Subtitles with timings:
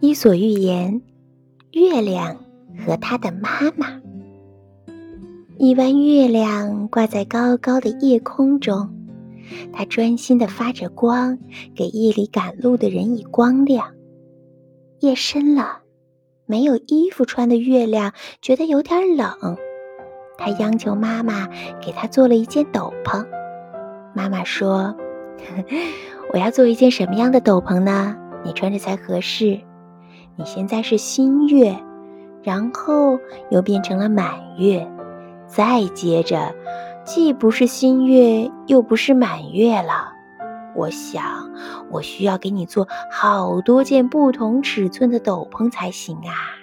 [0.00, 1.02] 伊索寓言：
[1.72, 2.36] 月亮
[2.86, 4.00] 和他的妈妈。
[5.58, 8.88] 一弯月亮挂在高高的夜空中，
[9.72, 11.36] 它专心地发着光，
[11.74, 13.92] 给夜里赶路的人以光亮。
[15.00, 15.80] 夜深了，
[16.46, 19.58] 没有衣服穿的月亮觉得有点冷，
[20.38, 21.48] 他央求妈妈
[21.84, 23.26] 给他做了一件斗篷。
[24.14, 24.96] 妈妈说
[26.32, 28.16] ：“我要做一件什么样的斗篷呢？
[28.44, 29.58] 你穿着才合适。”
[30.38, 31.76] 你现在是新月，
[32.44, 33.18] 然后
[33.50, 34.88] 又变成了满月，
[35.48, 36.54] 再接着，
[37.04, 40.12] 既不是新月，又不是满月了。
[40.76, 41.50] 我想，
[41.90, 46.54] 我需要给你做好多件不同尺寸的斗篷才行啊。